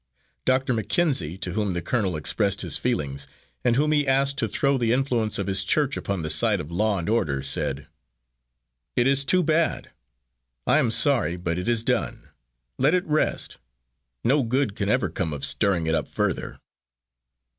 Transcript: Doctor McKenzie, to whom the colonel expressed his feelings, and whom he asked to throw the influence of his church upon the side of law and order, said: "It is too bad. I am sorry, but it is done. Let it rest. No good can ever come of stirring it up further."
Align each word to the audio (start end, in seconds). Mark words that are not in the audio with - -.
Doctor 0.45 0.73
McKenzie, 0.73 1.39
to 1.41 1.51
whom 1.51 1.73
the 1.73 1.81
colonel 1.83 2.15
expressed 2.17 2.63
his 2.63 2.75
feelings, 2.75 3.27
and 3.63 3.75
whom 3.75 3.91
he 3.91 4.07
asked 4.07 4.35
to 4.39 4.47
throw 4.47 4.75
the 4.75 4.91
influence 4.91 5.37
of 5.37 5.45
his 5.45 5.63
church 5.63 5.95
upon 5.95 6.23
the 6.23 6.29
side 6.31 6.59
of 6.59 6.71
law 6.71 6.97
and 6.97 7.07
order, 7.07 7.43
said: 7.43 7.85
"It 8.95 9.05
is 9.05 9.23
too 9.23 9.43
bad. 9.43 9.91
I 10.65 10.79
am 10.79 10.89
sorry, 10.89 11.37
but 11.37 11.59
it 11.59 11.67
is 11.67 11.83
done. 11.83 12.29
Let 12.79 12.95
it 12.95 13.05
rest. 13.05 13.59
No 14.23 14.41
good 14.41 14.75
can 14.75 14.89
ever 14.89 15.07
come 15.07 15.33
of 15.33 15.45
stirring 15.45 15.85
it 15.85 15.93
up 15.93 16.07
further." 16.07 16.57